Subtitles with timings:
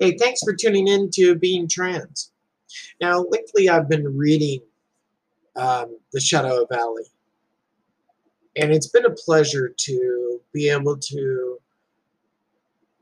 [0.00, 2.32] Hey, thanks for tuning in to Being Trans.
[3.02, 4.60] Now, lately I've been reading
[5.56, 7.02] um, The Shadow of Ally,
[8.56, 11.58] and it's been a pleasure to be able to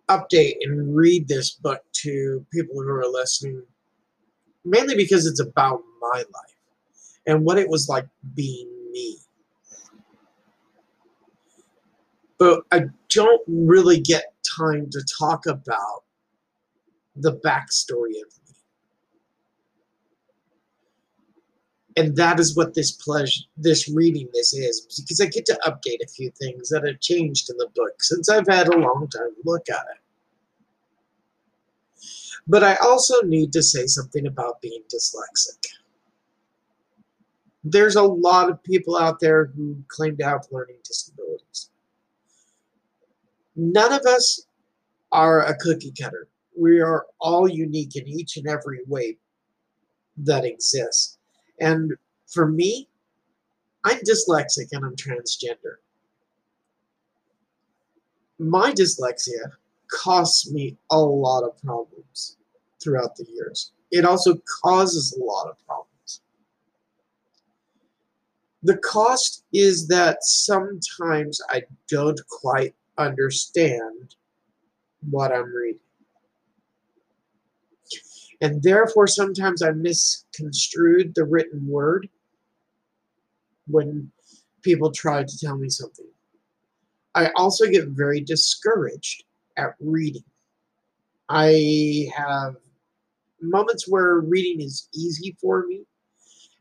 [0.09, 3.63] update and read this book to people who are listening,
[4.65, 6.57] mainly because it's about my life
[7.29, 9.19] and what it was like being me.
[12.39, 16.03] But I don't really get time to talk about
[17.21, 18.55] the backstory of me.
[21.97, 26.01] And that is what this pleasure, this reading this is, because I get to update
[26.03, 29.35] a few things that have changed in the book since I've had a long time
[29.35, 30.01] to look at it.
[32.47, 35.67] But I also need to say something about being dyslexic.
[37.65, 41.71] There's a lot of people out there who claim to have learning disabilities.
[43.57, 44.47] None of us
[45.11, 46.29] are a cookie cutter
[46.59, 49.17] we are all unique in each and every way
[50.17, 51.19] that exists.
[51.61, 51.93] And
[52.27, 52.89] for me,
[53.85, 55.77] I'm dyslexic and I'm transgender.
[58.39, 59.53] My dyslexia
[59.91, 62.37] costs me a lot of problems
[62.83, 63.73] throughout the years.
[63.91, 66.21] It also causes a lot of problems.
[68.63, 74.17] The cost is that sometimes I don't quite understand
[75.09, 75.81] what I'm reading.
[78.41, 82.09] And therefore, sometimes I misconstrued the written word
[83.67, 84.11] when
[84.63, 86.07] people try to tell me something.
[87.15, 89.25] I also get very discouraged
[89.57, 90.25] at reading.
[91.29, 92.57] I have
[93.41, 95.83] moments where reading is easy for me,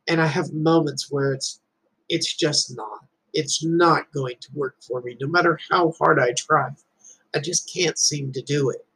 [0.07, 1.61] and I have moments where it's
[2.09, 3.05] it's just not.
[3.33, 6.69] It's not going to work for me, no matter how hard I try.
[7.35, 8.86] I just can't seem to do it.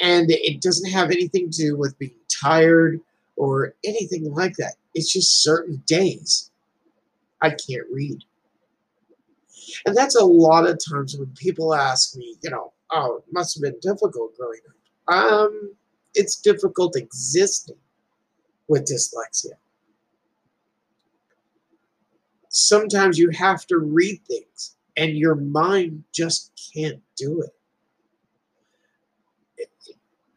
[0.00, 3.00] And it doesn't have anything to do with being tired
[3.36, 4.74] or anything like that.
[4.94, 6.50] It's just certain days
[7.40, 8.22] I can't read.
[9.86, 13.56] And that's a lot of times when people ask me, you know, oh, it must
[13.56, 15.14] have been difficult growing up.
[15.14, 15.74] Um,
[16.14, 17.76] it's difficult existing
[18.66, 19.54] with dyslexia.
[22.48, 27.54] Sometimes you have to read things and your mind just can't do it.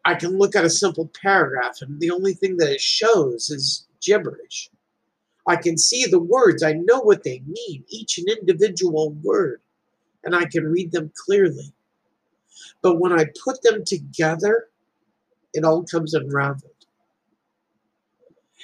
[0.03, 3.87] I can look at a simple paragraph and the only thing that it shows is
[4.01, 4.69] gibberish.
[5.47, 9.61] I can see the words, I know what they mean, each an individual word,
[10.23, 11.73] and I can read them clearly.
[12.81, 14.69] But when I put them together,
[15.53, 16.71] it all comes unraveled.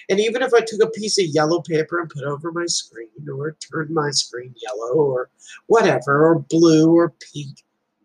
[0.10, 3.10] And even if I took a piece of yellow paper and put over my screen,
[3.32, 5.30] or turned my screen yellow, or
[5.66, 7.64] whatever, or blue, or pink,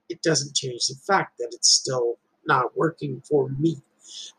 [0.08, 3.76] it doesn't change the fact that it's still not working for me.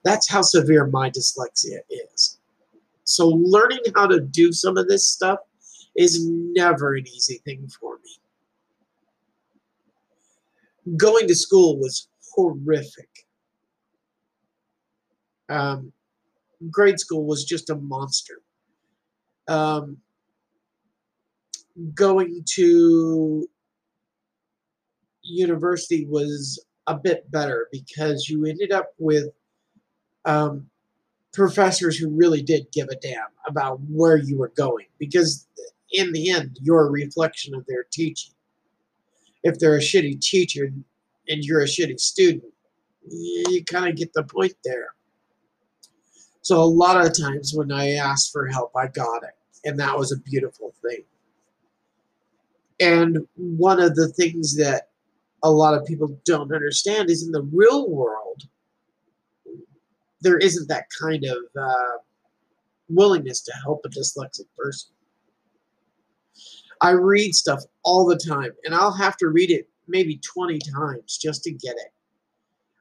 [0.03, 2.39] That's how severe my dyslexia is.
[3.05, 5.39] So learning how to do some of this stuff
[5.95, 8.19] is never an easy thing for me.
[10.97, 13.09] Going to school was horrific.
[15.49, 15.91] Um,
[16.71, 18.41] grade school was just a monster.
[19.47, 19.97] Um,
[21.93, 23.47] going to
[25.21, 29.29] university was a bit better because you ended up with
[30.25, 30.69] um,
[31.33, 35.47] professors who really did give a damn about where you were going because
[35.91, 38.33] in the end you're a reflection of their teaching.
[39.43, 40.71] If they're a shitty teacher
[41.27, 42.53] and you're a shitty student
[43.09, 44.89] you kind of get the point there.
[46.41, 49.35] So a lot of times when i asked for help i got it
[49.65, 51.03] and that was a beautiful thing.
[52.79, 54.89] And one of the things that
[55.43, 58.43] a lot of people don't understand is in the real world,
[60.21, 61.97] there isn't that kind of uh,
[62.89, 64.91] willingness to help a dyslexic person.
[66.81, 71.17] I read stuff all the time, and I'll have to read it maybe 20 times
[71.17, 71.91] just to get it.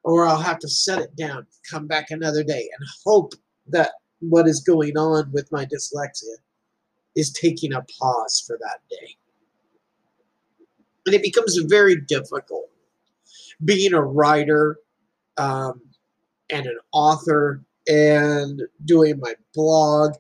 [0.04, 3.34] Or I'll have to set it down, come back another day, and hope
[3.68, 6.36] that what is going on with my dyslexia
[7.14, 9.16] is taking a pause for that day
[11.06, 12.68] and it becomes very difficult.
[13.64, 14.78] Being a writer
[15.36, 15.80] um,
[16.50, 20.14] and an author and doing my blog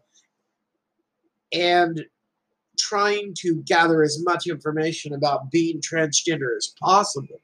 [1.52, 2.04] and
[2.78, 7.40] trying to gather as much information about being transgender as possible.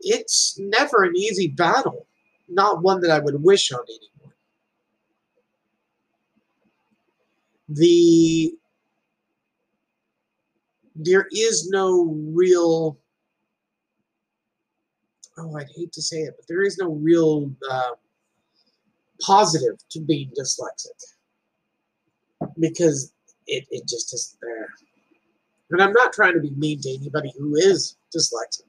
[0.00, 2.06] It's never an easy battle,
[2.48, 4.34] not one that I would wish on anyone.
[7.68, 8.54] The
[10.94, 12.98] there is no real
[15.38, 17.92] oh, I'd hate to say it, but there is no real uh,
[19.20, 21.00] positive to being dyslexic
[22.58, 23.12] because
[23.46, 24.68] it, it just isn't there.
[25.70, 28.64] And I'm not trying to be mean to anybody who is dyslexic.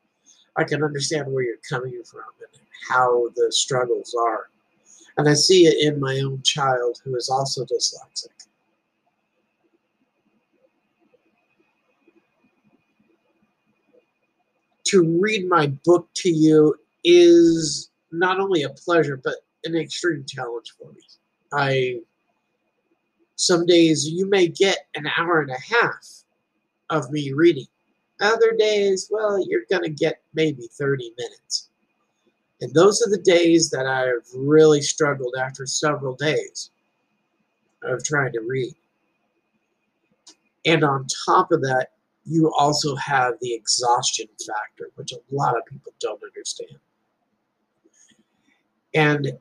[0.56, 4.50] I can understand where you're coming from and how the struggles are.
[5.18, 8.48] And I see it in my own child who is also dyslexic.
[14.94, 20.72] To read my book to you is not only a pleasure, but an extreme challenge
[20.78, 21.02] for me.
[21.52, 22.02] I
[23.36, 26.24] some days you may get an hour and a half
[26.92, 27.66] of me reading.
[28.22, 31.72] Other days, well, you're going to get maybe 30 minutes.
[32.62, 36.70] And those are the days that I've really struggled after several days
[37.82, 38.76] of trying to read.
[40.68, 41.93] And on top of that,
[42.26, 46.80] you also have the exhaustion factor, which a lot of people don't understand.
[48.94, 49.34] And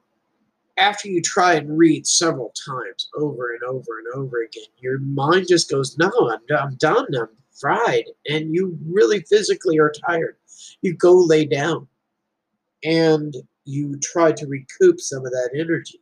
[0.78, 5.46] after you try and read several times over and over and over again, your mind
[5.48, 7.06] just goes, No, I'm, I'm done.
[7.14, 7.28] I'm
[7.60, 8.04] fried.
[8.28, 10.36] And you really physically are tired.
[10.80, 11.86] You go lay down
[12.84, 16.00] and you try to recoup some of that energy.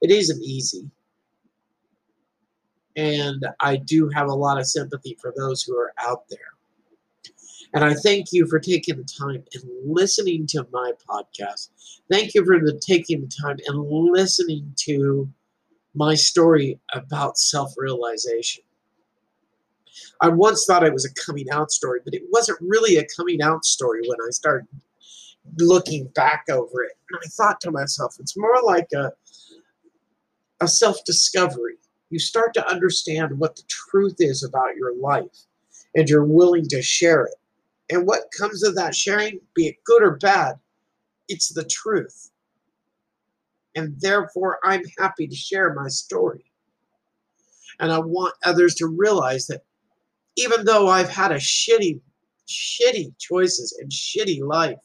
[0.00, 0.90] It isn't easy.
[2.96, 6.38] And I do have a lot of sympathy for those who are out there.
[7.74, 11.68] And I thank you for taking the time and listening to my podcast.
[12.10, 15.28] Thank you for the, taking the time and listening to
[15.94, 18.62] my story about self realization.
[20.20, 23.42] I once thought it was a coming out story, but it wasn't really a coming
[23.42, 24.66] out story when I started
[25.58, 26.92] looking back over it.
[27.10, 29.12] And I thought to myself, it's more like a,
[30.60, 31.78] a self discovery.
[32.10, 35.46] You start to understand what the truth is about your life,
[35.94, 37.34] and you're willing to share it.
[37.90, 40.56] And what comes of that sharing, be it good or bad,
[41.28, 42.30] it's the truth.
[43.74, 46.44] And therefore, I'm happy to share my story.
[47.78, 49.64] And I want others to realize that
[50.36, 52.00] even though I've had a shitty,
[52.48, 54.78] shitty choices and shitty life,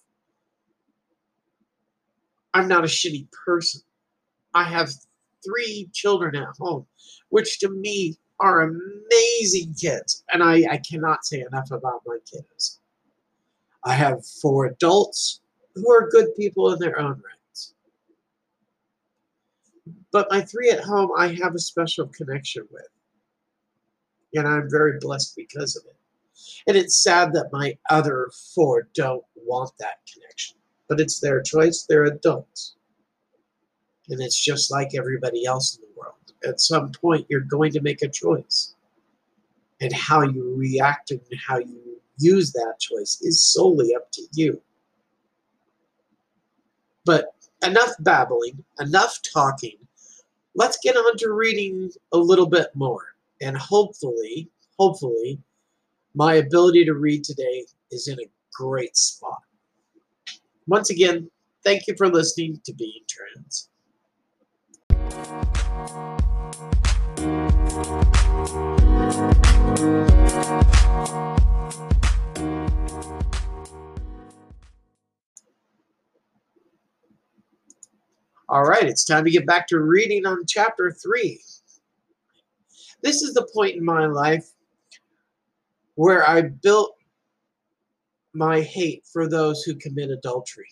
[2.53, 3.81] I'm not a shitty person.
[4.53, 4.91] I have
[5.43, 6.85] three children at home,
[7.29, 10.23] which to me are amazing kids.
[10.33, 12.79] And I, I cannot say enough about my kids.
[13.83, 15.41] I have four adults
[15.75, 17.73] who are good people in their own rights.
[20.11, 22.87] But my three at home, I have a special connection with.
[24.33, 25.95] And I'm very blessed because of it.
[26.67, 30.57] And it's sad that my other four don't want that connection.
[30.87, 32.75] But it's their choice, they're adults.
[34.11, 36.33] And it's just like everybody else in the world.
[36.45, 38.75] At some point, you're going to make a choice.
[39.79, 44.61] And how you react and how you use that choice is solely up to you.
[47.05, 49.77] But enough babbling, enough talking.
[50.55, 53.15] Let's get on to reading a little bit more.
[53.41, 55.39] And hopefully, hopefully,
[56.13, 59.41] my ability to read today is in a great spot.
[60.67, 61.31] Once again,
[61.63, 63.69] thank you for listening to Being Trans.
[78.51, 81.41] All right, it's time to get back to reading on chapter 3.
[83.01, 84.45] This is the point in my life
[85.95, 86.97] where I built
[88.33, 90.67] my hate for those who commit adultery.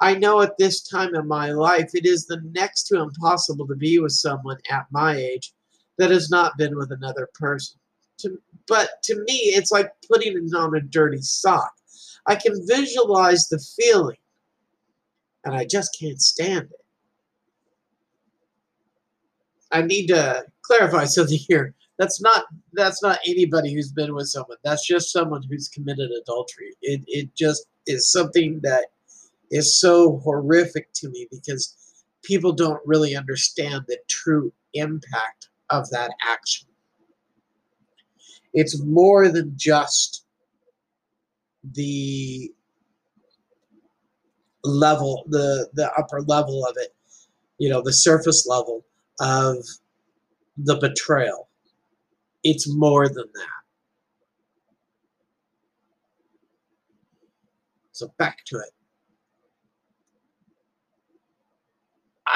[0.00, 3.74] I know at this time in my life it is the next to impossible to
[3.74, 5.54] be with someone at my age
[5.98, 7.78] that has not been with another person.
[8.18, 11.72] To, but to me, it's like putting it on a dirty sock.
[12.26, 14.16] I can visualize the feeling
[15.44, 16.84] and I just can't stand it.
[19.72, 21.74] I need to clarify something here.
[21.98, 24.58] That's not that's not anybody who's been with someone.
[24.62, 26.74] That's just someone who's committed adultery.
[26.82, 28.86] It it just is something that
[29.50, 31.76] is so horrific to me because
[32.22, 36.68] people don't really understand the true impact of that action.
[38.54, 40.24] It's more than just
[41.74, 42.52] the
[44.64, 46.94] level, the the upper level of it,
[47.58, 48.84] you know, the surface level
[49.20, 49.58] of
[50.56, 51.48] the betrayal.
[52.42, 53.62] It's more than that.
[57.92, 58.72] So back to it.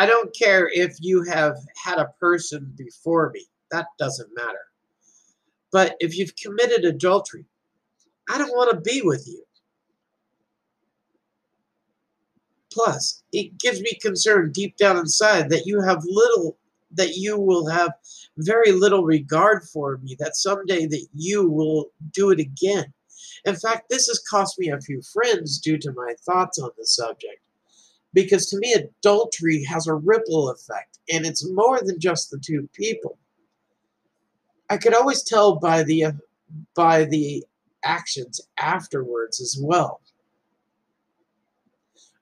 [0.01, 3.45] I don't care if you have had a person before me.
[3.71, 4.71] That doesn't matter.
[5.73, 7.45] But if you've committed adultery,
[8.31, 9.45] I don't want to be with you.
[12.73, 16.57] Plus, it gives me concern deep down inside that you have little,
[16.93, 17.93] that you will have
[18.39, 22.91] very little regard for me, that someday that you will do it again.
[23.45, 26.87] In fact, this has cost me a few friends due to my thoughts on the
[26.87, 27.43] subject.
[28.13, 32.69] Because to me, adultery has a ripple effect, and it's more than just the two
[32.73, 33.19] people.
[34.69, 36.13] I could always tell by the uh,
[36.75, 37.45] by the
[37.85, 40.01] actions afterwards as well.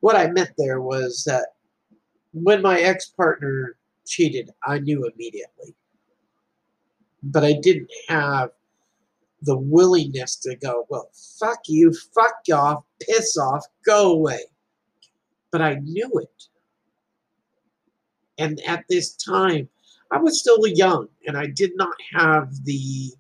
[0.01, 1.55] What I meant there was that
[2.33, 3.77] when my ex-partner
[4.07, 5.75] cheated, I knew immediately.
[7.23, 8.51] But I didn't have
[9.43, 14.41] the willingness to go, well, fuck you, fuck off, piss off, go away.
[15.51, 16.45] But I knew it.
[18.39, 19.69] And at this time,
[20.11, 23.13] I was still young and I did not have the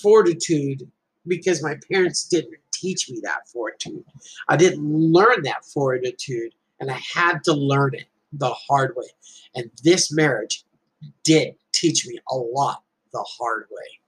[0.00, 0.88] fortitude
[1.26, 4.04] because my parents didn't teach me that fortitude.
[4.48, 9.06] I didn't learn that fortitude and I had to learn it the hard way.
[9.54, 10.64] And this marriage
[11.24, 14.01] did teach me a lot the hard way.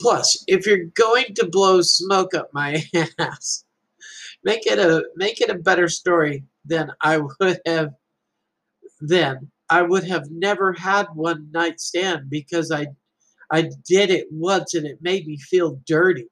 [0.00, 2.82] Plus, if you're going to blow smoke up my
[3.18, 3.64] ass,
[4.44, 7.90] make it a make it a better story than I would have
[9.00, 9.50] then.
[9.70, 12.86] I would have never had one night stand because I
[13.50, 16.28] I did it once and it made me feel dirty.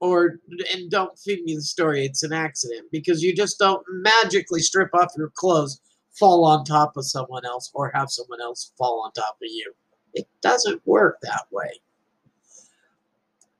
[0.00, 0.38] Or
[0.72, 4.90] and don't feed me the story, it's an accident because you just don't magically strip
[4.94, 5.80] off your clothes,
[6.18, 9.72] fall on top of someone else, or have someone else fall on top of you.
[10.14, 11.80] It doesn't work that way.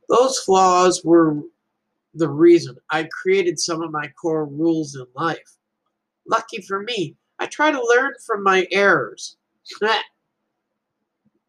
[0.08, 1.40] Those flaws were
[2.14, 5.56] the reason I created some of my core rules in life.
[6.28, 9.36] Lucky for me, I try to learn from my errors.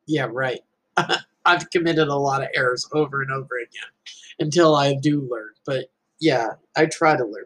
[0.07, 0.61] yeah, right.
[1.45, 3.89] I've committed a lot of errors over and over again
[4.39, 5.51] until I do learn.
[5.65, 7.45] But yeah, I try to learn.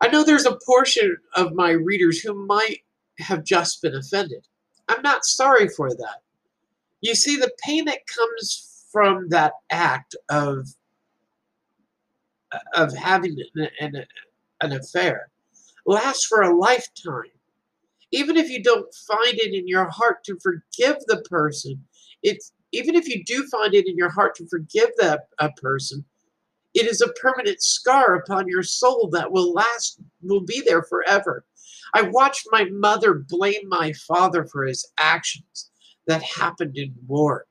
[0.00, 2.80] I know there's a portion of my readers who might
[3.18, 4.46] have just been offended.
[4.92, 6.22] I'm not sorry for that.
[7.00, 10.68] You see, the pain that comes from that act of
[12.74, 14.04] of having an, an,
[14.60, 15.30] an affair
[15.86, 17.32] lasts for a lifetime.
[18.10, 21.82] Even if you don't find it in your heart to forgive the person,
[22.22, 26.04] it's even if you do find it in your heart to forgive that a person,
[26.74, 31.44] it is a permanent scar upon your soul that will last, will be there forever.
[31.94, 35.70] I watched my mother blame my father for his actions
[36.06, 37.46] that happened in war.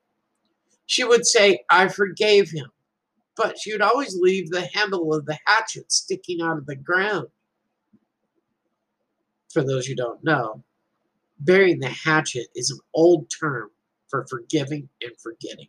[0.87, 2.67] She would say, I forgave him,
[3.37, 7.27] but she would always leave the handle of the hatchet sticking out of the ground.
[9.53, 10.63] For those who don't know,
[11.39, 13.69] burying the hatchet is an old term
[14.09, 15.67] for forgiving and forgetting.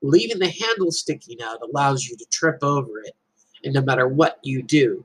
[0.00, 3.14] Leaving the handle sticking out allows you to trip over it,
[3.64, 5.04] and no matter what you do,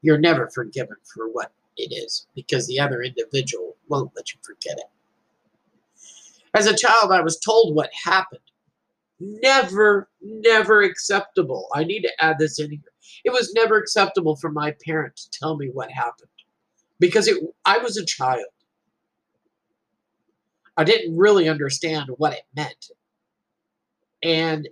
[0.00, 4.78] you're never forgiven for what it is because the other individual won't let you forget
[4.78, 4.90] it.
[6.54, 8.40] As a child, I was told what happened.
[9.20, 11.68] Never, never acceptable.
[11.74, 12.80] I need to add this in here.
[13.24, 16.28] It was never acceptable for my parent to tell me what happened
[17.00, 18.44] because it, I was a child.
[20.76, 22.90] I didn't really understand what it meant.
[24.22, 24.68] And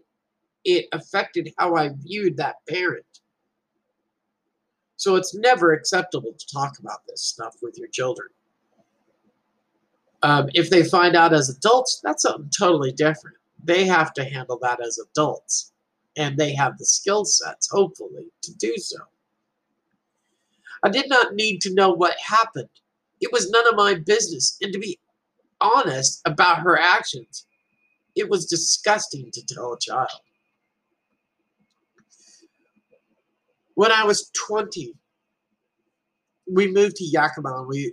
[0.65, 3.05] it affected how I viewed that parent.
[4.97, 8.29] So it's never acceptable to talk about this stuff with your children.
[10.23, 13.37] Um, if they find out as adults, that's something totally different.
[13.63, 15.73] They have to handle that as adults,
[16.17, 18.99] and they have the skill sets, hopefully, to do so.
[20.83, 22.69] I did not need to know what happened.
[23.21, 24.99] It was none of my business, and to be
[25.61, 27.47] honest about her actions,
[28.15, 30.21] it was disgusting to tell a child.
[33.77, 34.95] When I was 20,
[36.51, 37.93] we moved to Yakima and we,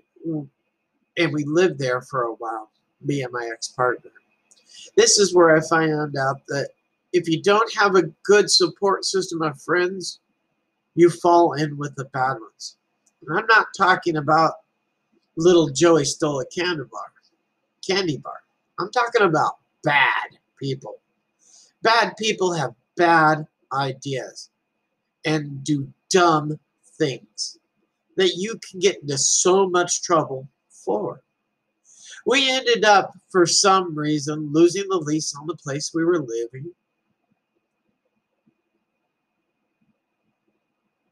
[1.17, 2.71] and we lived there for a while,
[3.01, 4.09] me and my ex-partner.
[4.95, 6.69] This is where I found out that
[7.11, 10.21] if you don't have a good support system of friends,
[10.95, 12.77] you fall in with the bad ones.
[13.27, 14.53] And I'm not talking about
[15.35, 17.11] little Joey stole a candy bar.
[17.85, 18.39] Candy bar.
[18.79, 21.01] I'm talking about bad people.
[21.81, 24.49] Bad people have bad ideas
[25.25, 26.59] and do dumb
[26.97, 27.57] things
[28.17, 31.21] that you can get into so much trouble for.
[32.25, 36.71] We ended up, for some reason, losing the lease on the place we were living.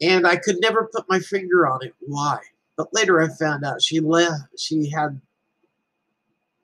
[0.02, 2.40] And I could never put my finger on it why.
[2.78, 5.22] But later I found out she left she had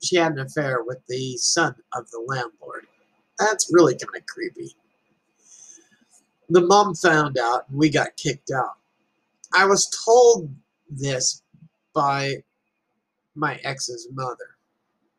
[0.01, 2.87] she had an affair with the son of the landlord.
[3.37, 4.75] That's really kind of creepy.
[6.49, 8.77] The mom found out and we got kicked out.
[9.53, 10.53] I was told
[10.89, 11.41] this
[11.93, 12.43] by
[13.35, 14.55] my ex's mother.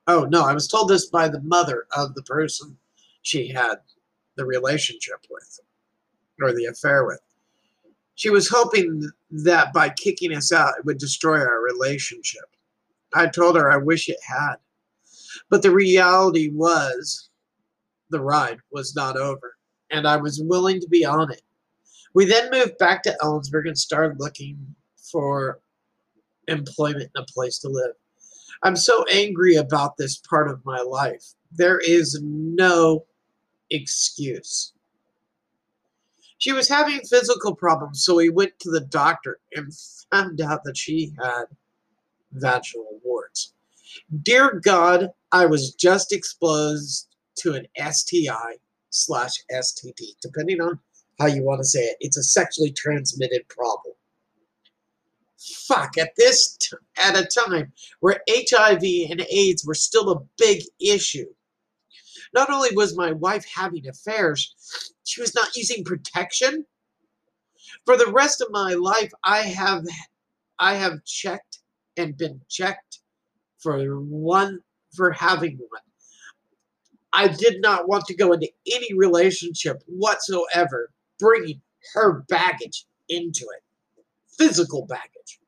[0.06, 2.76] Oh, no, I was told this by the mother of the person
[3.22, 3.76] she had
[4.36, 5.60] the relationship with
[6.40, 7.20] or the affair with.
[8.14, 12.44] She was hoping that by kicking us out, it would destroy our relationship.
[13.14, 14.56] I told her I wish it had.
[15.50, 17.28] But the reality was
[18.10, 19.57] the ride was not over,
[19.90, 21.42] and I was willing to be on it.
[22.14, 24.74] We then moved back to Ellensburg and started looking
[25.10, 25.60] for
[26.48, 27.92] employment and a place to live.
[28.62, 31.22] I'm so angry about this part of my life.
[31.52, 33.04] There is no
[33.70, 34.72] excuse.
[36.38, 39.72] She was having physical problems, so we went to the doctor and
[40.10, 41.44] found out that she had
[42.32, 43.54] vaginal warts.
[44.22, 48.56] Dear God, I was just exposed to an STI
[48.90, 50.78] slash STD, depending on
[51.18, 51.96] how you want to say it.
[52.00, 53.94] It's a sexually transmitted problem.
[55.66, 56.58] Fuck, at this
[56.96, 61.26] at a time where HIV and AIDS were still a big issue.
[62.34, 66.66] Not only was my wife having affairs, she was not using protection.
[67.84, 69.84] For the rest of my life, I have
[70.58, 71.60] I have checked
[71.96, 73.00] and been checked
[73.58, 74.60] for one
[74.94, 75.82] for having one.
[77.12, 81.60] I did not want to go into any relationship whatsoever bringing
[81.94, 83.62] her baggage into it.
[84.38, 85.40] Physical baggage.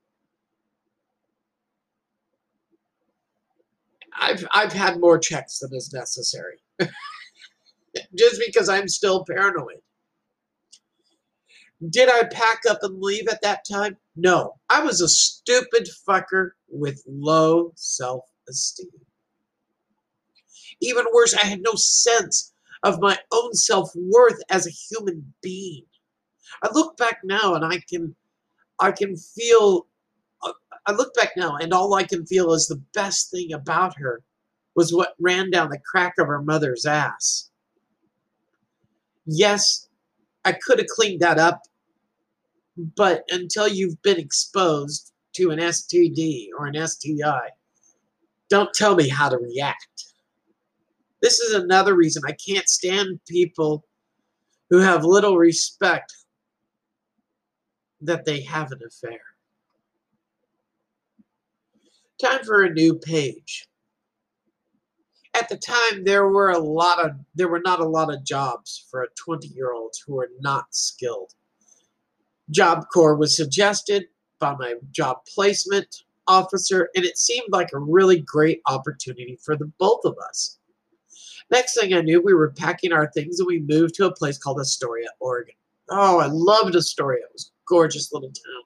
[4.21, 6.59] I've I've had more checks than is necessary.
[8.17, 9.81] Just because I'm still paranoid.
[11.89, 13.97] Did I pack up and leave at that time?
[14.15, 14.56] No.
[14.69, 18.91] I was a stupid fucker with low self esteem.
[20.80, 25.84] Even worse, I had no sense of my own self worth as a human being.
[26.62, 28.14] I look back now and I can,
[28.78, 29.86] I can feel,
[30.43, 30.52] uh,
[30.86, 34.23] I look back now and all I can feel is the best thing about her
[34.75, 37.50] was what ran down the crack of her mother's ass.
[39.26, 39.88] Yes,
[40.45, 41.62] I could have cleaned that up,
[42.97, 47.50] but until you've been exposed to an STD or an STI,
[48.49, 49.86] don't tell me how to react.
[51.23, 53.85] This is another reason I can't stand people
[54.71, 56.15] who have little respect
[58.00, 59.21] that they have an affair.
[62.21, 63.67] Time for a new page.
[65.35, 68.87] At the time there were a lot of there were not a lot of jobs
[68.91, 71.35] for a 20-year-old who were not skilled.
[72.50, 74.06] Job Corps was suggested
[74.39, 79.71] by my job placement officer and it seemed like a really great opportunity for the
[79.78, 80.59] both of us.
[81.50, 84.39] Next thing I knew, we were packing our things and we moved to a place
[84.39, 85.54] called Astoria, Oregon.
[85.91, 87.25] Oh, I loved Astoria.
[87.25, 88.63] It was a gorgeous little town.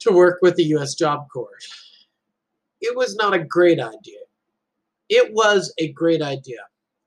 [0.00, 0.94] To work with the U.S.
[0.94, 1.58] Job Corps.
[2.80, 4.20] It was not a great idea.
[5.08, 6.60] It was a great idea.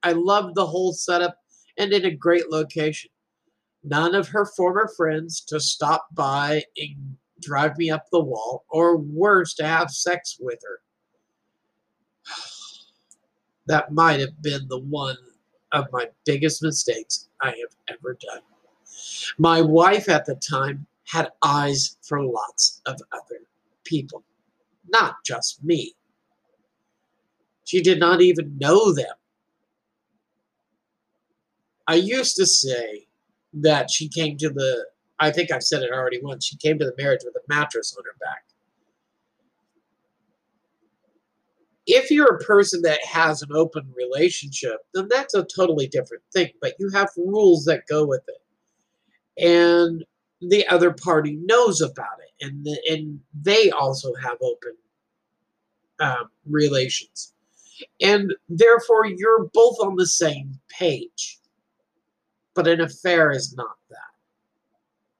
[0.03, 1.37] I loved the whole setup
[1.77, 3.11] and in a great location.
[3.83, 8.97] None of her former friends to stop by and drive me up the wall, or
[8.97, 10.81] worse, to have sex with her
[13.69, 15.15] that might have been the one
[15.73, 18.41] of my biggest mistakes I have ever done.
[19.37, 23.41] My wife at the time had eyes for lots of other
[23.83, 24.23] people,
[24.91, 25.93] not just me.
[27.63, 29.13] She did not even know them.
[31.87, 33.05] I used to say
[33.53, 34.87] that she came to the,
[35.19, 37.95] I think I've said it already once, she came to the marriage with a mattress
[37.95, 38.45] on her back.
[41.89, 46.49] If you're a person that has an open relationship, then that's a totally different thing.
[46.61, 50.05] But you have rules that go with it, and
[50.39, 54.75] the other party knows about it, and the, and they also have open
[55.99, 57.33] um, relations,
[57.99, 61.39] and therefore you're both on the same page.
[62.53, 63.97] But an affair is not that.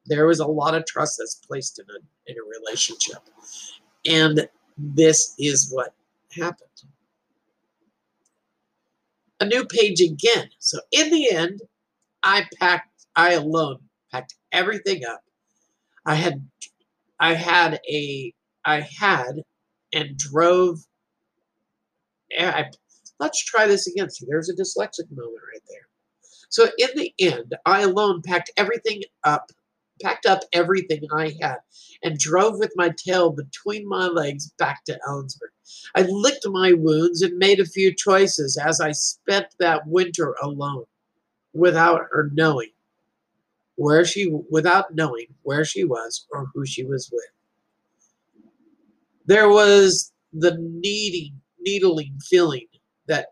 [0.05, 3.23] There is a lot of trust that's placed in a in a relationship,
[4.05, 5.95] and this is what
[6.33, 6.69] happened.
[9.39, 10.49] A new page again.
[10.59, 11.61] So in the end,
[12.23, 13.79] I packed, I alone
[14.11, 15.21] packed everything up.
[16.05, 16.47] I had,
[17.19, 18.33] I had a,
[18.65, 19.43] I had
[19.93, 20.79] and drove.
[22.37, 22.65] Eh, I,
[23.19, 24.09] let's try this again.
[24.09, 25.87] See, there's a dyslexic moment right there.
[26.49, 29.51] So in the end, I alone packed everything up,
[30.01, 31.57] packed up everything I had,
[32.03, 35.53] and drove with my tail between my legs back to Ellensburg.
[35.95, 40.85] I licked my wounds and made a few choices as I spent that winter alone
[41.53, 42.71] without her knowing
[43.79, 47.31] where she without knowing where she was or who she was with.
[49.25, 52.67] There was the needing, needling feeling
[53.07, 53.27] that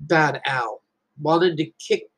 [0.00, 0.82] Bad Al
[1.20, 2.08] wanted to kick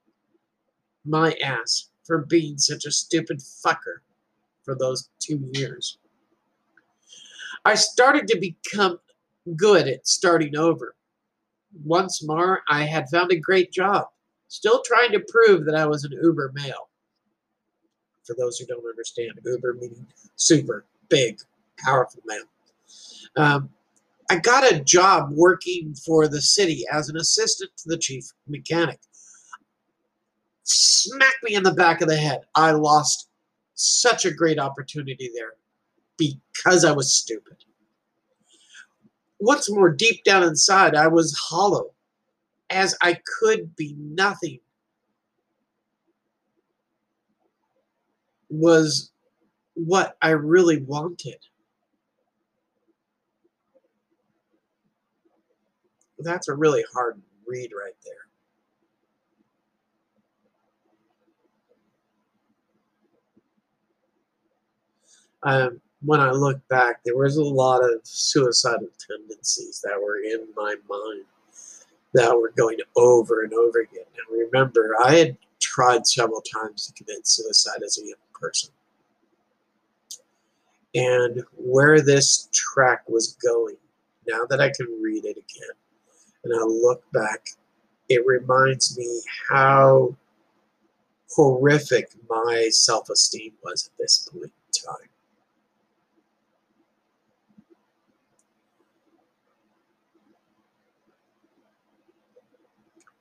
[1.05, 4.01] my ass for being such a stupid fucker
[4.65, 5.99] for those two years.
[7.65, 8.99] I started to become
[9.57, 10.95] good at starting over.
[11.85, 14.07] Once more, I had found a great job,
[14.49, 16.89] still trying to prove that I was an uber male
[18.25, 19.33] for those who don't understand.
[19.45, 21.39] Uber meaning super, big,
[21.79, 22.43] powerful man.
[23.37, 23.71] Um,
[24.31, 28.99] I got a job working for the city as an assistant to the chief mechanic.
[30.65, 32.43] Smack me in the back of the head.
[32.55, 33.29] I lost
[33.75, 35.55] such a great opportunity there
[36.55, 37.57] because I was stupid.
[39.41, 41.91] Once more, deep down inside, I was hollow,
[42.71, 44.61] as I could be nothing
[48.49, 49.11] was
[49.75, 51.39] what I really wanted.
[56.19, 58.15] That's a really hard read right there.
[65.43, 70.47] Um, when I look back, there was a lot of suicidal tendencies that were in
[70.57, 71.25] my mind
[72.15, 74.05] that were going over and over again.
[74.29, 78.71] And remember, I had tried several times to commit suicide as a young person.
[80.95, 83.77] And where this track was going,
[84.29, 85.77] now that I can read it again
[86.45, 87.47] and I look back,
[88.09, 90.15] it reminds me how
[91.35, 95.09] horrific my self esteem was at this point in time.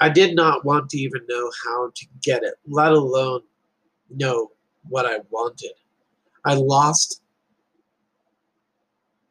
[0.01, 3.41] I did not want to even know how to get it, let alone
[4.09, 4.49] know
[4.89, 5.73] what I wanted.
[6.43, 7.21] I lost.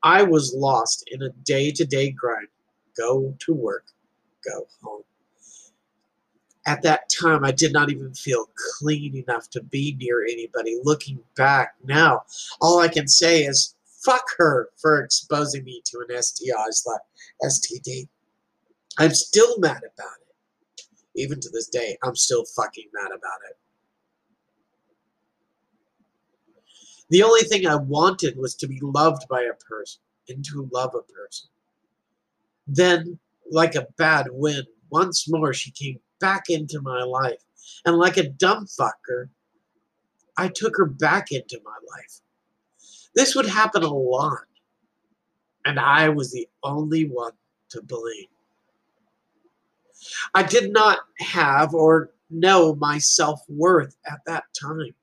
[0.05, 2.47] I was lost in a day to day grind.
[2.97, 3.87] Go to work,
[4.49, 5.03] go home.
[6.67, 8.47] At that time, I did not even feel
[8.79, 10.79] clean enough to be near anybody.
[10.85, 12.23] Looking back now,
[12.61, 16.71] all I can say is fuck her for exposing me to an STI
[17.43, 18.07] STD.
[18.99, 20.30] I'm still mad about it.
[21.17, 23.57] Even to this day, I'm still fucking mad about it.
[27.11, 30.95] The only thing I wanted was to be loved by a person and to love
[30.95, 31.49] a person.
[32.69, 33.19] Then,
[33.51, 37.43] like a bad wind, once more she came back into my life.
[37.85, 39.29] And like a dumb fucker,
[40.37, 42.21] I took her back into my life.
[43.15, 44.45] This would happen a lot.
[45.65, 47.33] And I was the only one
[47.71, 48.29] to blame.
[50.35, 54.95] I did not have or know my self worth at that time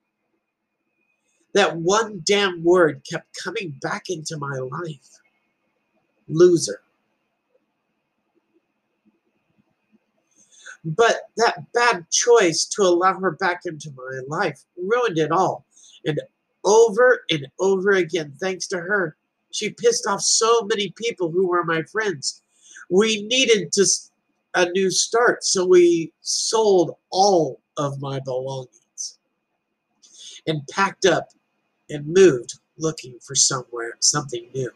[1.54, 5.18] that one damn word kept coming back into my life
[6.28, 6.80] loser.
[10.84, 15.66] But that bad choice to allow her back into my life ruined it all.
[16.04, 16.20] And
[16.64, 19.16] over and over again, thanks to her,
[19.50, 22.42] she pissed off so many people who were my friends.
[22.90, 23.86] We needed to
[24.58, 29.18] a new start, so we sold all of my belongings
[30.46, 31.28] and packed up
[31.90, 34.70] and moved looking for somewhere, something new.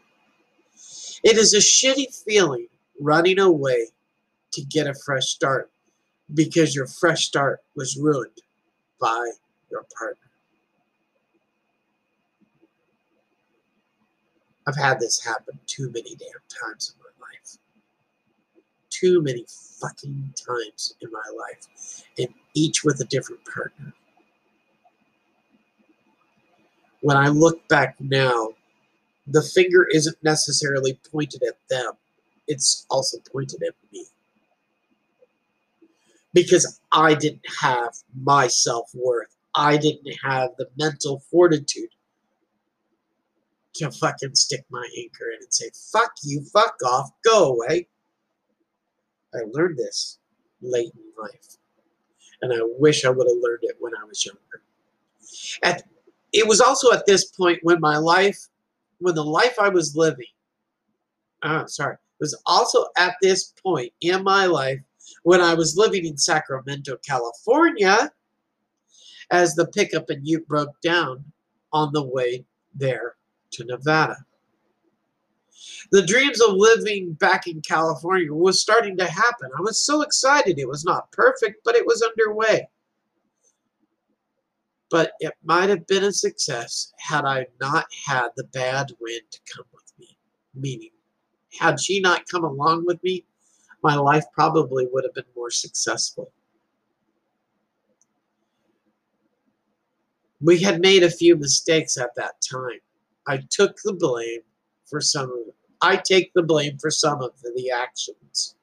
[1.23, 2.67] It is a shitty feeling
[2.99, 3.87] running away
[4.53, 5.71] to get a fresh start
[6.33, 8.41] because your fresh start was ruined
[8.99, 9.31] by
[9.69, 10.17] your partner.
[14.67, 17.57] I've had this happen too many damn times in my life.
[19.03, 19.45] Too many
[19.81, 23.93] fucking times in my life, and each with a different partner
[27.03, 28.49] when I look back now,
[29.27, 31.91] the finger isn't necessarily pointed at them,
[32.47, 34.05] it's also pointed at me.
[36.33, 41.89] Because I didn't have my self worth, I didn't have the mental fortitude
[43.75, 47.87] to fucking stick my anchor in and say, fuck you, fuck off, go away.
[49.35, 50.19] I learned this
[50.61, 51.57] late in life.
[52.41, 54.61] And I wish I would have learned it when I was younger.
[55.63, 55.83] At
[56.33, 58.47] it was also at this point when my life,
[58.99, 60.25] when the life I was living,
[61.43, 64.79] uh, sorry, it was also at this point in my life
[65.23, 68.11] when I was living in Sacramento, California,
[69.31, 71.23] as the pickup and ute broke down
[71.71, 73.15] on the way there
[73.51, 74.17] to Nevada.
[75.91, 79.49] The dreams of living back in California was starting to happen.
[79.57, 80.59] I was so excited.
[80.59, 82.67] It was not perfect, but it was underway.
[84.89, 89.65] But it might have been a success had I not had the bad wind come
[89.73, 90.17] with me.
[90.53, 90.91] Meaning,
[91.59, 93.25] had she not come along with me,
[93.81, 96.31] my life probably would have been more successful.
[100.41, 102.79] We had made a few mistakes at that time.
[103.27, 104.41] I took the blame
[104.93, 105.37] for some of.
[105.81, 108.55] I take the blame for some of the actions.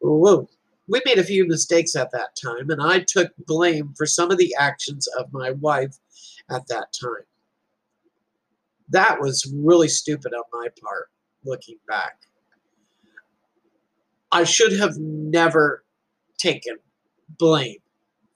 [0.00, 0.48] Whoa.
[0.88, 4.38] We made a few mistakes at that time, and I took blame for some of
[4.38, 5.96] the actions of my wife
[6.50, 7.24] at that time.
[8.88, 11.10] That was really stupid on my part,
[11.44, 12.18] looking back.
[14.32, 15.84] I should have never
[16.38, 16.76] taken
[17.38, 17.78] blame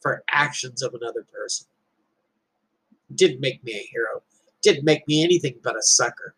[0.00, 1.66] for actions of another person
[3.14, 4.22] didn't make me a hero.
[4.62, 6.34] Didn't make me anything but a sucker.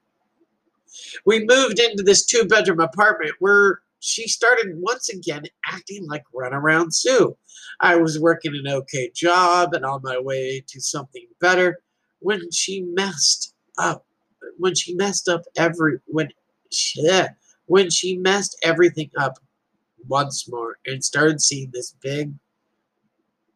[1.25, 6.93] We moved into this two bedroom apartment where she started once again acting like runaround
[6.93, 7.37] Sue.
[7.81, 11.81] I was working an okay job and on my way to something better
[12.21, 14.05] when she messed up.
[14.59, 16.29] When she messed up every when
[16.71, 17.03] she,
[17.67, 19.39] when she messed everything up
[20.07, 22.35] once more and started seeing this big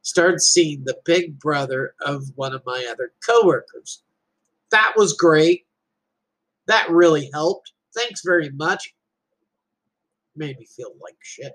[0.08, 4.02] started seeing the big brother of one of my other coworkers.
[4.70, 5.66] That was great.
[6.68, 7.72] That really helped.
[7.96, 8.94] Thanks very much.
[10.36, 11.54] Made me feel like shit.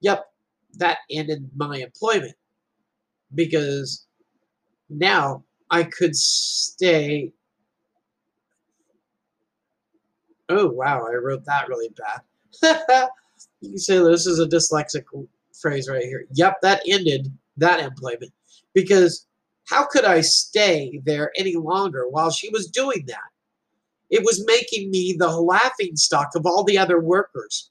[0.00, 0.24] Yep,
[0.74, 2.36] that ended my employment
[3.34, 4.06] because
[4.88, 7.32] now I could stay.
[10.48, 13.08] Oh, wow, I wrote that really bad.
[13.60, 15.04] you can say this is a dyslexic
[15.60, 16.26] phrase right here.
[16.34, 18.32] Yep, that ended that employment
[18.74, 19.26] because
[19.64, 23.18] how could I stay there any longer while she was doing that?
[24.10, 27.70] It was making me the laughing stock of all the other workers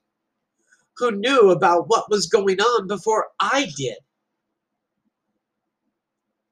[0.98, 3.98] who knew about what was going on before I did.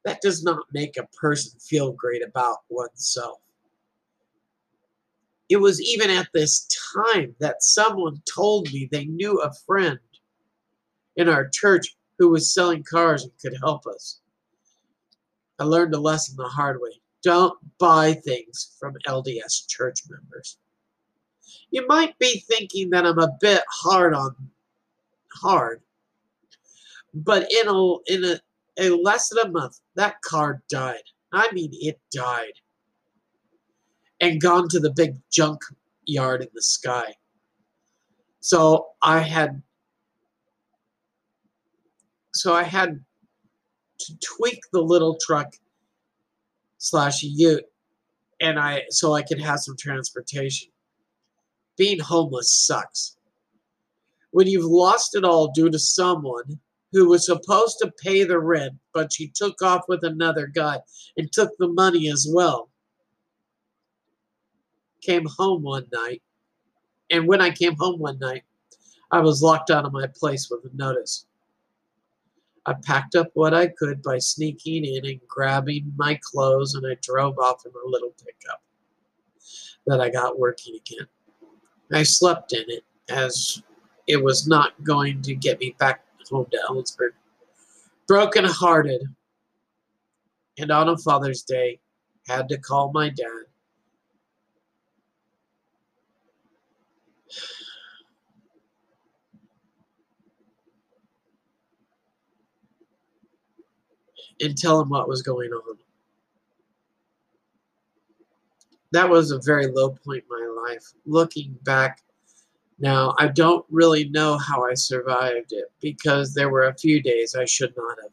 [0.06, 3.40] That does not make a person feel great about oneself.
[5.50, 10.00] It was even at this time that someone told me they knew a friend
[11.16, 14.20] in our church who was selling cars and could help us.
[15.60, 17.03] I learned a lesson the hard way.
[17.24, 20.58] Don't buy things from LDS church members.
[21.72, 24.36] You might be thinking that I'm a bit hard on
[25.34, 25.82] hard,
[27.14, 28.40] but in a in a,
[28.78, 31.04] a less than a month, that car died.
[31.32, 32.54] I mean, it died
[34.20, 35.62] and gone to the big junk
[36.06, 37.14] yard in the sky.
[38.40, 39.62] So I had
[42.34, 43.04] so I had
[44.00, 45.54] to tweak the little truck
[46.84, 47.64] slash ute
[48.42, 50.70] and I so I could have some transportation.
[51.78, 53.16] Being homeless sucks.
[54.32, 56.60] When you've lost it all due to someone
[56.92, 60.80] who was supposed to pay the rent, but she took off with another guy
[61.16, 62.70] and took the money as well.
[65.02, 66.22] Came home one night,
[67.10, 68.44] and when I came home one night,
[69.10, 71.28] I was locked out of my place with a notice.
[72.66, 76.98] I packed up what I could by sneaking in and grabbing my clothes, and I
[77.02, 78.62] drove off in a little pickup
[79.86, 81.08] that I got working again.
[81.92, 83.62] I slept in it as
[84.08, 87.12] it was not going to get me back home to Ellensburg.
[88.08, 89.04] Broken hearted,
[90.58, 91.80] and on a Father's Day,
[92.28, 93.46] had to call my dad
[104.44, 105.78] and tell him what was going on.
[108.92, 110.84] That was a very low point in my life.
[111.06, 112.04] Looking back
[112.80, 117.36] now, I don't really know how I survived it because there were a few days
[117.36, 118.12] I should not have.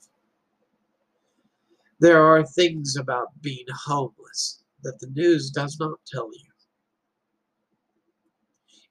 [1.98, 6.50] There are things about being homeless that the news does not tell you.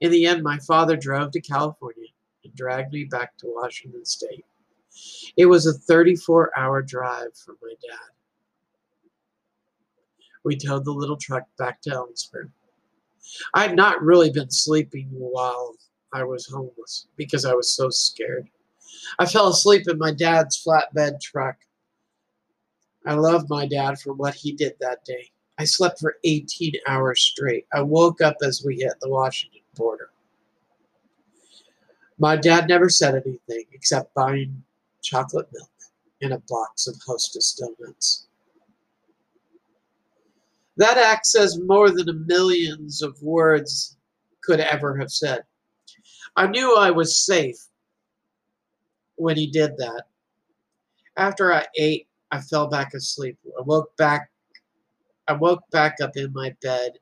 [0.02, 2.08] In the end, my father drove to California
[2.44, 4.46] and dragged me back to Washington State.
[5.38, 8.10] It was a 34 hour drive for my dad.
[10.44, 12.50] We towed the little truck back to Ellensburg.
[13.54, 15.76] I had not really been sleeping while
[16.14, 18.50] I was homeless because I was so scared.
[19.20, 21.58] I fell asleep in my dad's flatbed truck.
[23.06, 25.30] I loved my dad for what he did that day.
[25.58, 27.66] I slept for 18 hours straight.
[27.74, 30.10] I woke up as we hit the Washington border.
[32.18, 34.64] My dad never said anything except buying
[35.02, 35.70] chocolate milk,
[36.22, 38.28] and a box of Hostess donuts.
[40.78, 43.98] That act says more than a millions of words
[44.42, 45.44] could ever have said.
[46.36, 47.58] I knew I was safe
[49.16, 50.04] when he did that.
[51.18, 53.38] After I ate, I fell back asleep.
[53.58, 54.30] I woke back
[55.28, 56.94] I woke back up in my bed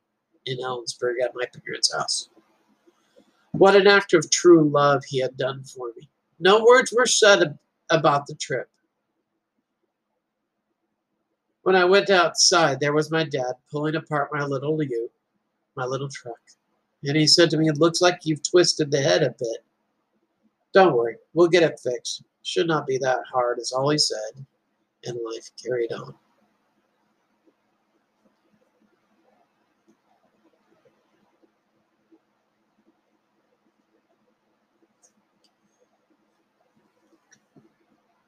[0.44, 2.28] in Ellensburg at my parents' house.
[3.52, 6.10] What an act of true love he had done for me.
[6.38, 7.58] No words were said
[7.90, 8.68] about the trip.
[11.62, 15.12] When I went outside, there was my dad pulling apart my little ute,
[15.76, 16.38] my little truck.
[17.04, 19.64] And he said to me, It looks like you've twisted the head a bit.
[20.72, 22.22] Don't worry, we'll get it fixed.
[22.42, 24.46] Should not be that hard, is all he said.
[25.04, 26.14] And life carried on.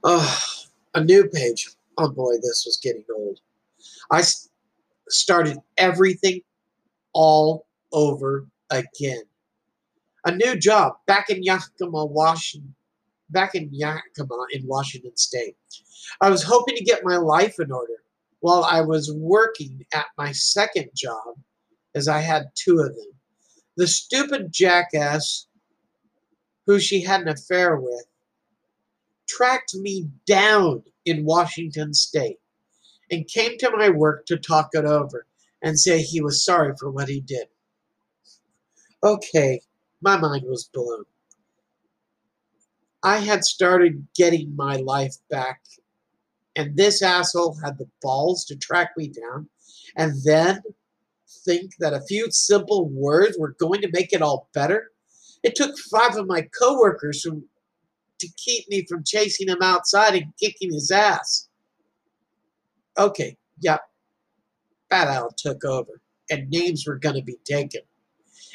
[0.03, 0.41] Oh,
[0.95, 1.71] a new page.
[1.99, 3.41] Oh boy, this was getting old.
[4.11, 4.23] I
[5.09, 6.41] started everything
[7.13, 9.23] all over again.
[10.25, 12.75] A new job back in Yakima, Washington.
[13.31, 15.57] Back in Yakima in Washington State.
[16.21, 18.03] I was hoping to get my life in order
[18.41, 21.37] while I was working at my second job,
[21.95, 23.13] as I had two of them.
[23.77, 25.47] The stupid jackass
[26.67, 28.05] who she had an affair with
[29.37, 32.39] tracked me down in Washington State
[33.11, 35.27] and came to my work to talk it over
[35.63, 37.47] and say he was sorry for what he did.
[39.03, 39.61] Okay,
[40.01, 41.05] my mind was blown.
[43.03, 45.63] I had started getting my life back,
[46.55, 49.49] and this asshole had the balls to track me down
[49.97, 50.61] and then
[51.45, 54.91] think that a few simple words were going to make it all better.
[55.43, 57.45] It took five of my coworkers who
[58.21, 61.49] to keep me from chasing him outside and kicking his ass.
[62.99, 63.83] Okay, yep.
[64.89, 67.81] Fat Al took over, and names were going to be taken.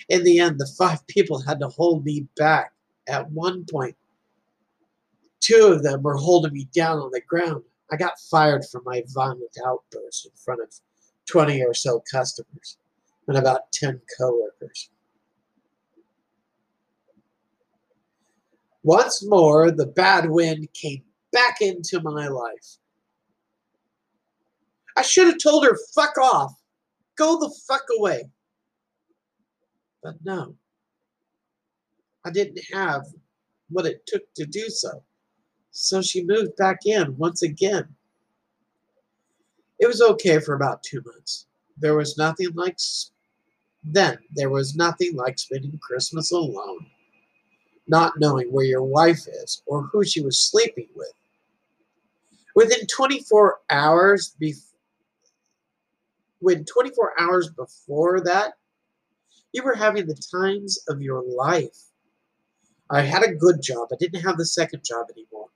[0.10, 2.72] In the end, the five people had to hold me back.
[3.08, 3.96] At one point,
[5.40, 7.64] two of them were holding me down on the ground.
[7.92, 10.70] I got fired for my violent outburst in front of
[11.30, 12.78] 20 or so customers
[13.28, 14.90] and about 10 coworkers.
[18.86, 22.78] Once more, the bad wind came back into my life.
[24.96, 26.54] I should have told her, fuck off.
[27.18, 28.30] Go the fuck away.
[30.04, 30.56] But no.
[32.26, 33.08] I didn't have
[33.70, 35.02] what it took to do so.
[35.72, 37.88] So she moved back in once again.
[39.80, 41.48] It was okay for about two months.
[41.76, 42.78] There was nothing like
[43.84, 46.86] then there was nothing like spending Christmas alone
[47.88, 51.14] not knowing where your wife is or who she was sleeping with.
[52.56, 54.76] Within 24 hours, before
[56.40, 58.54] when 24 hours before that,
[59.52, 61.90] you were having the times of your life.
[62.92, 63.88] I had a good job.
[63.92, 65.48] I didn't have the second job anymore.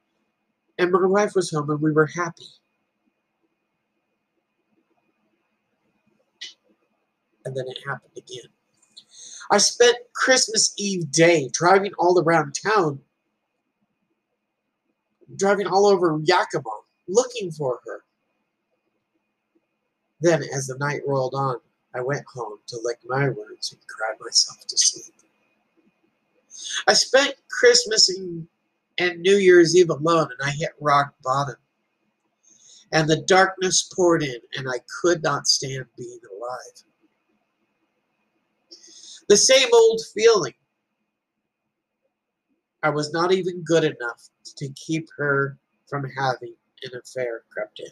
[0.80, 2.48] And my wife was home and we were happy.
[7.46, 8.50] And then it happened again.
[9.52, 13.00] I spent Christmas Eve day driving all around town,
[15.36, 16.70] driving all over Yakima,
[17.08, 18.04] looking for her.
[20.22, 21.58] Then, as the night rolled on,
[21.96, 25.16] I went home to lick my wounds and cry myself to sleep.
[26.88, 31.56] I spent Christmas and, New Year's Eve alone, and I hit rock bottom.
[32.92, 36.84] And the darkness poured in, and I could not stand being alive.
[39.30, 40.56] The same old feeling.
[42.82, 47.92] I was not even good enough to keep her from having an affair crept in.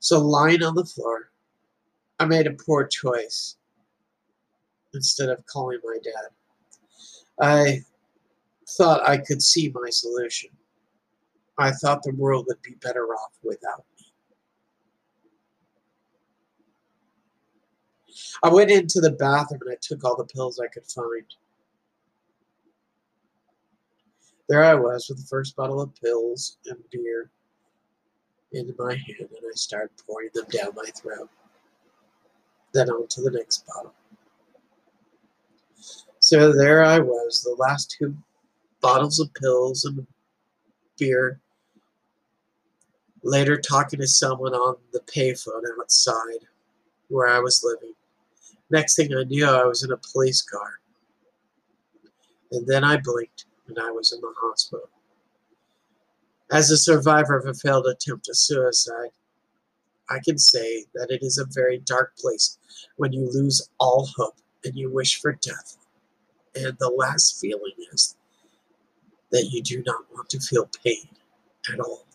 [0.00, 1.30] So lying on the floor,
[2.20, 3.56] I made a poor choice
[4.92, 6.30] instead of calling my dad.
[7.40, 7.80] I
[8.68, 10.50] thought I could see my solution.
[11.58, 13.86] I thought the world would be better off without
[18.42, 21.24] I went into the bathroom and I took all the pills I could find.
[24.48, 27.30] There I was with the first bottle of pills and beer
[28.52, 31.28] in my hand, and I started pouring them down my throat.
[32.72, 33.94] Then on to the next bottle.
[36.20, 38.16] So there I was, the last two
[38.80, 40.06] bottles of pills and
[40.98, 41.40] beer.
[43.22, 46.46] Later, talking to someone on the payphone outside
[47.08, 47.94] where I was living.
[48.70, 50.80] Next thing I knew, I was in a police car.
[52.52, 54.88] And then I blinked, and I was in the hospital.
[56.50, 59.10] As a survivor of a failed attempt at suicide,
[60.08, 62.58] I can say that it is a very dark place
[62.96, 65.76] when you lose all hope and you wish for death.
[66.54, 68.16] And the last feeling is
[69.30, 71.08] that you do not want to feel pain
[71.72, 72.06] at all.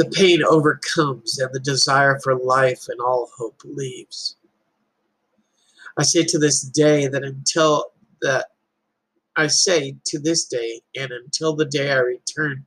[0.00, 4.36] The pain overcomes and the desire for life and all hope leaves.
[5.98, 7.92] I say to this day that until
[8.22, 8.46] that
[9.36, 12.64] I say to this day and until the day I return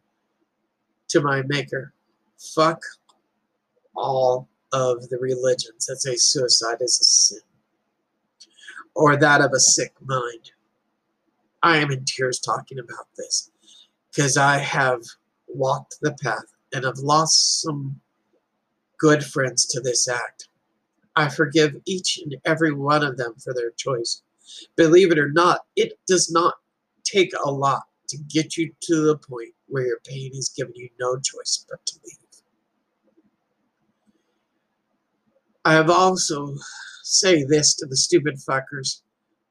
[1.07, 1.95] to my maker,
[2.53, 2.83] fuck
[3.95, 7.41] all of the religions that say suicide is a sin
[8.93, 10.51] or that of a sick mind.
[11.63, 13.49] I am in tears talking about this
[14.11, 15.01] because I have
[15.47, 17.99] walked the path and have lost some
[18.99, 20.47] good friends to this act.
[21.15, 24.23] I forgive each and every one of them for their choice.
[24.75, 26.55] Believe it or not, it does not
[27.03, 30.89] take a lot to get you to the point where your pain is giving you
[30.99, 32.17] no choice but to leave.
[35.65, 36.55] I have also
[37.03, 39.01] say this to the stupid fuckers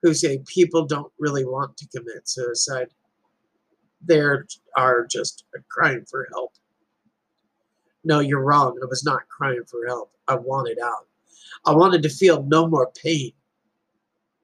[0.03, 2.89] who say people don't really want to commit suicide.
[4.05, 6.53] They are just crying for help.
[8.05, 8.79] No, you're wrong.
[8.83, 10.13] I was not crying for help.
[10.29, 11.07] I wanted out.
[11.65, 13.33] I wanted to feel no more pain.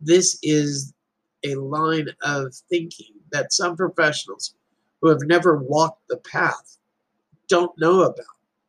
[0.00, 0.92] This is
[1.44, 4.54] a line of thinking that some professionals
[5.00, 6.78] who have never walked the path
[7.48, 8.26] don't know about.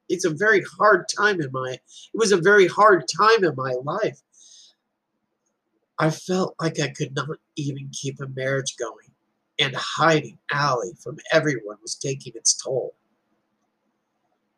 [0.07, 1.81] It's a very hard time in my it
[2.13, 4.19] was a very hard time in my life.
[5.99, 7.27] I felt like I could not
[7.57, 9.11] even keep a marriage going,
[9.59, 12.95] and hiding Ally from everyone was taking its toll.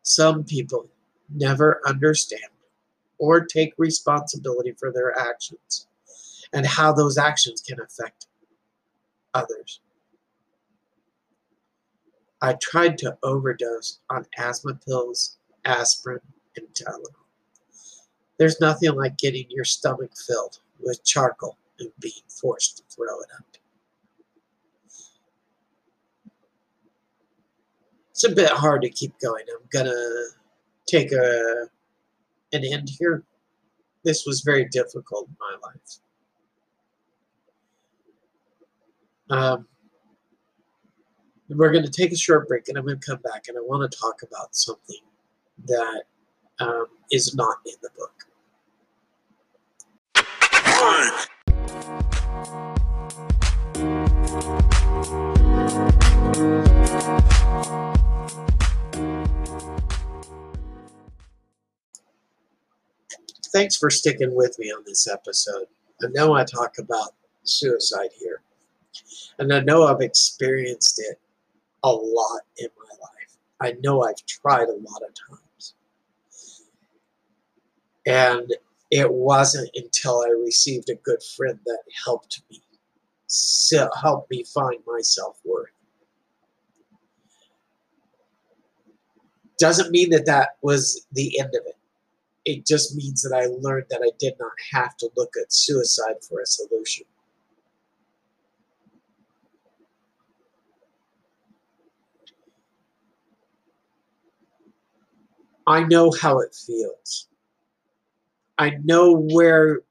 [0.02, 0.88] Some people
[1.28, 2.42] never understand
[3.18, 5.86] or take responsibility for their actions
[6.52, 8.26] and how those actions can affect
[9.32, 9.80] others.
[12.40, 16.20] I tried to overdose on asthma pills, aspirin,
[16.56, 17.06] and Tylenol.
[18.38, 23.28] There's nothing like getting your stomach filled with charcoal and being forced to throw it
[23.38, 23.61] up.
[28.12, 29.44] It's a bit hard to keep going.
[29.50, 30.24] I'm gonna
[30.86, 31.66] take a
[32.52, 33.24] an end here.
[34.04, 35.98] This was very difficult in my life.
[39.30, 39.66] Um,
[41.48, 43.60] we're going to take a short break and I'm going to come back and I
[43.62, 45.00] want to talk about something
[45.66, 46.02] that
[46.60, 48.12] um, is not in the book.
[63.52, 65.66] Thanks for sticking with me on this episode.
[66.02, 67.10] I know I talk about
[67.44, 68.42] suicide here,
[69.38, 71.20] and I know I've experienced it
[71.84, 73.36] a lot in my life.
[73.60, 75.74] I know I've tried a lot of times.
[78.06, 78.52] And
[78.90, 82.62] it wasn't until I received a good friend that helped me,
[84.00, 85.70] helped me find my self worth.
[89.58, 91.76] Doesn't mean that that was the end of it.
[92.44, 96.16] It just means that I learned that I did not have to look at suicide
[96.28, 97.04] for a solution.
[105.66, 107.28] I know how it feels.
[108.58, 109.82] I know where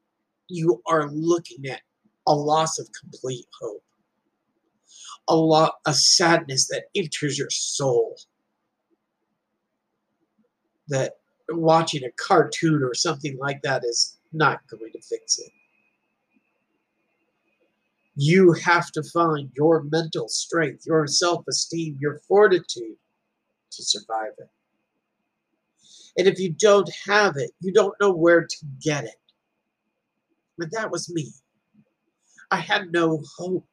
[0.50, 1.82] you are looking at
[2.28, 3.84] a loss of complete hope,
[5.28, 8.16] a lot of sadness that enters your soul.
[10.88, 11.14] That
[11.50, 15.52] watching a cartoon or something like that is not going to fix it.
[18.16, 22.98] You have to find your mental strength, your self esteem, your fortitude
[23.72, 24.50] to survive it.
[26.18, 29.16] And if you don't have it, you don't know where to get it.
[30.58, 31.32] But that was me.
[32.52, 33.66] I had no hope.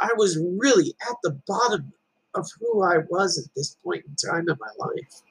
[0.00, 1.92] I was really at the bottom
[2.34, 5.22] of who I was at this point in time in my life.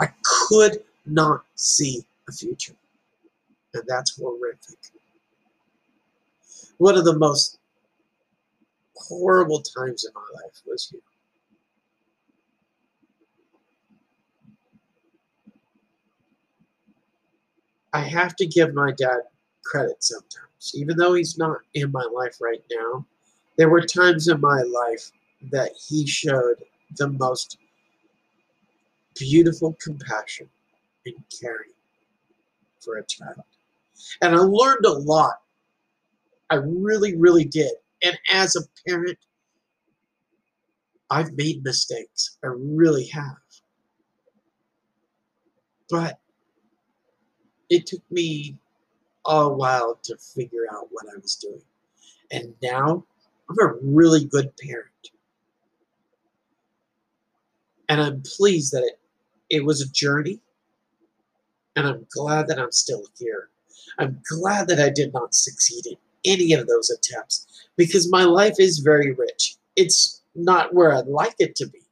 [0.00, 2.76] I could not see a future.
[3.74, 4.78] And that's horrific.
[6.78, 7.58] One of the most
[8.96, 11.00] horrible times in my life was here.
[17.92, 19.20] I have to give my dad
[19.70, 23.06] credit sometimes, even though he's not in my life right now.
[23.56, 25.10] There were times in my life
[25.50, 26.62] that he showed
[26.96, 27.58] the most
[29.18, 30.48] beautiful compassion
[31.06, 31.72] and caring
[32.80, 33.42] for a child.
[34.20, 35.40] And I learned a lot.
[36.50, 37.72] I really, really did.
[38.02, 39.18] And as a parent,
[41.10, 42.36] I've made mistakes.
[42.44, 43.36] I really have.
[45.88, 46.18] But
[47.70, 48.58] it took me
[49.28, 51.62] a while to figure out what I was doing.
[52.30, 53.04] And now
[53.48, 55.10] I'm a really good parent.
[57.88, 58.98] And I'm pleased that it,
[59.48, 60.40] it was a journey.
[61.76, 63.50] And I'm glad that I'm still here.
[63.98, 67.46] I'm glad that I did not succeed in any of those attempts
[67.76, 69.56] because my life is very rich.
[69.76, 71.82] It's not where I'd like it to be,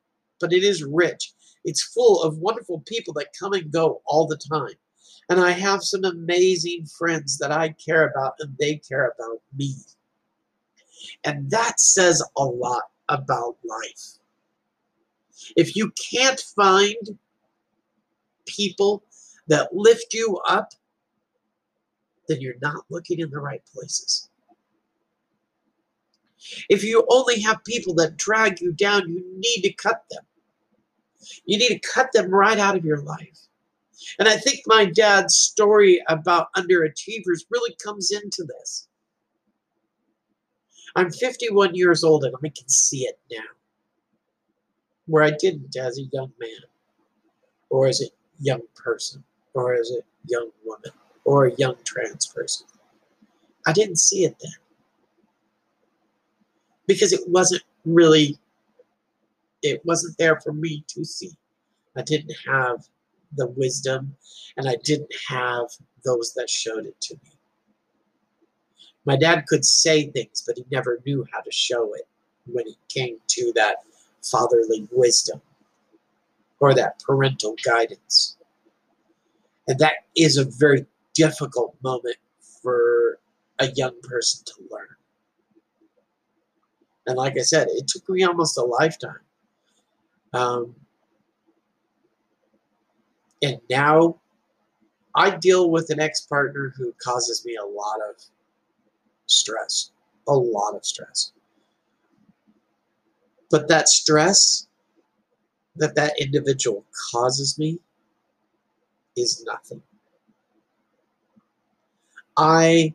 [0.40, 1.32] but it is rich.
[1.64, 4.74] It's full of wonderful people that come and go all the time.
[5.30, 9.74] And I have some amazing friends that I care about and they care about me.
[11.24, 14.18] And that says a lot about life.
[15.56, 17.18] If you can't find
[18.46, 19.04] people
[19.48, 20.72] that lift you up,
[22.28, 24.28] then you're not looking in the right places.
[26.68, 30.24] If you only have people that drag you down, you need to cut them.
[31.46, 33.38] You need to cut them right out of your life.
[34.18, 38.88] And I think my dad's story about underachievers really comes into this.
[40.96, 43.42] I'm 51 years old and I can see it now.
[45.06, 46.50] Where I didn't as a young man,
[47.68, 48.06] or as a
[48.40, 49.22] young person,
[49.52, 50.90] or as a young woman,
[51.24, 52.66] or a young trans person.
[53.66, 54.52] I didn't see it then.
[56.86, 58.38] Because it wasn't really,
[59.62, 61.32] it wasn't there for me to see.
[61.96, 62.86] I didn't have
[63.36, 64.16] the wisdom
[64.56, 65.66] and I didn't have
[66.04, 67.30] those that showed it to me.
[69.04, 72.08] My dad could say things, but he never knew how to show it
[72.46, 73.78] when it came to that
[74.22, 75.40] fatherly wisdom
[76.60, 78.36] or that parental guidance.
[79.68, 82.16] And that is a very difficult moment
[82.62, 83.18] for
[83.58, 84.88] a young person to learn.
[87.06, 89.20] And like I said, it took me almost a lifetime.
[90.32, 90.74] Um,
[93.44, 94.20] and now
[95.14, 98.16] I deal with an ex partner who causes me a lot of
[99.26, 99.90] stress,
[100.28, 101.32] a lot of stress.
[103.50, 104.66] But that stress
[105.76, 107.80] that that individual causes me
[109.16, 109.82] is nothing.
[112.36, 112.94] I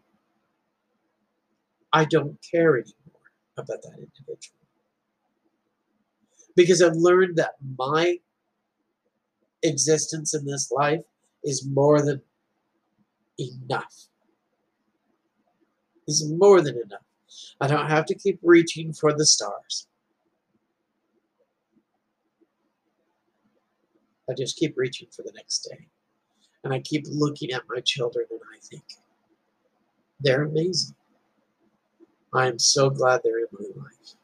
[1.91, 4.55] I don't care anymore about that individual.
[6.55, 8.19] Because I've learned that my
[9.64, 11.01] existence in this life
[11.43, 12.22] is more than
[13.39, 14.07] enough.
[16.07, 17.01] Is more than enough.
[17.62, 19.88] I don't have to keep reaching for the stars.
[24.30, 25.88] I just keep reaching for the next day.
[26.64, 28.84] And I keep looking at my children and I think,
[30.20, 30.95] they're amazing.
[32.34, 34.16] I am so glad they're in my life.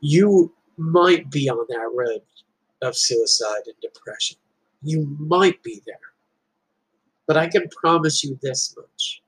[0.00, 2.22] You might be on that road
[2.84, 4.36] of suicide and depression.
[4.82, 5.96] You might be there.
[7.26, 9.22] But I can promise you this much.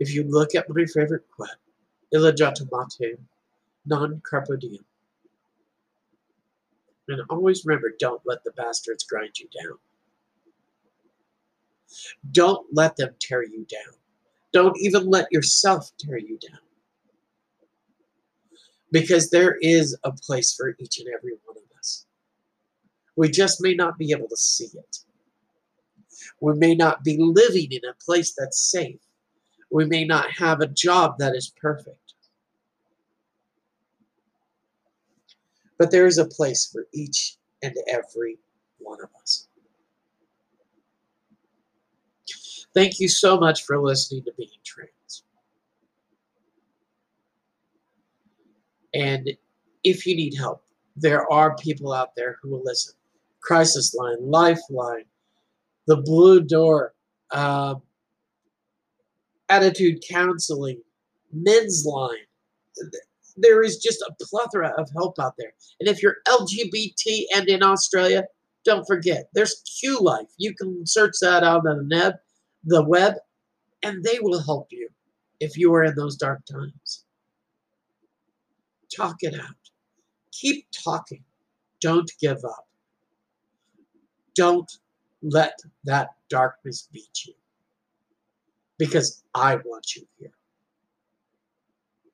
[0.00, 1.48] If you look at my favorite quote,
[2.12, 3.18] Mater,
[3.86, 4.84] non carpe diem.
[7.08, 9.78] And always remember, don't let the bastards grind you down.
[12.32, 13.94] Don't let them tear you down.
[14.52, 16.60] Don't even let yourself tear you down.
[18.92, 21.57] Because there is a place for each and every one.
[23.18, 24.98] We just may not be able to see it.
[26.40, 29.00] We may not be living in a place that's safe.
[29.72, 32.14] We may not have a job that is perfect.
[35.80, 38.38] But there is a place for each and every
[38.78, 39.48] one of us.
[42.72, 45.24] Thank you so much for listening to Being Trans.
[48.94, 49.28] And
[49.82, 50.62] if you need help,
[50.94, 52.94] there are people out there who will listen.
[53.48, 55.06] Crisis Line, Lifeline,
[55.86, 56.92] The Blue Door,
[57.30, 57.76] uh,
[59.48, 60.82] Attitude Counseling,
[61.32, 62.26] Men's Line.
[63.38, 65.54] There is just a plethora of help out there.
[65.80, 68.24] And if you're LGBT and in Australia,
[68.66, 70.28] don't forget, there's Q Life.
[70.36, 72.14] You can search that out on the web
[72.64, 73.14] the web,
[73.82, 74.90] and they will help you
[75.40, 77.04] if you are in those dark times.
[78.94, 79.54] Talk it out.
[80.32, 81.24] Keep talking.
[81.80, 82.67] Don't give up.
[84.38, 84.70] Don't
[85.20, 87.34] let that darkness beat you
[88.78, 90.30] because I want you here.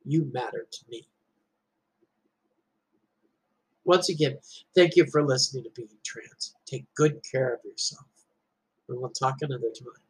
[0.07, 1.07] You matter to me.
[3.85, 4.39] Once again,
[4.75, 6.55] thank you for listening to Being Trans.
[6.64, 8.07] Take good care of yourself,
[8.89, 10.01] and we'll talk another time.